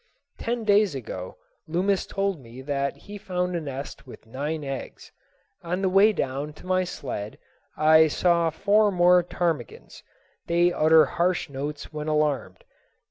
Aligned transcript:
Ten 0.39 0.63
days 0.63 0.95
ago 0.95 1.37
Loomis 1.67 2.07
told 2.07 2.39
me 2.41 2.63
that 2.63 2.97
he 3.05 3.19
found 3.19 3.55
a 3.55 3.61
nest 3.61 4.07
with 4.07 4.25
nine 4.25 4.63
eggs. 4.63 5.11
On 5.61 5.83
the 5.83 5.89
way 5.89 6.11
down 6.11 6.53
to 6.53 6.65
my 6.65 6.83
sled 6.83 7.37
I 7.77 8.07
saw 8.07 8.49
four 8.49 8.89
more 8.91 9.21
ptarmigans. 9.21 10.01
They 10.47 10.73
utter 10.73 11.05
harsh 11.05 11.49
notes 11.51 11.93
when 11.93 12.07
alarmed. 12.07 12.63